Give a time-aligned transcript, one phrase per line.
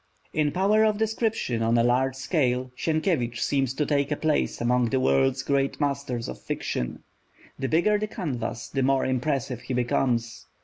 [0.33, 4.89] In power of description on a large scale, Sienkiewicz seems to take a place among
[4.89, 7.03] the world's great masters of fiction.
[7.59, 10.47] The bigger the canvas, the more impressive he becomes.